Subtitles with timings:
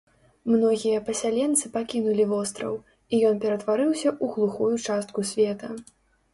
[0.53, 2.73] Многія пасяленцы пакінулі востраў,
[3.13, 5.75] і ён ператварыўся ў глухую частку света.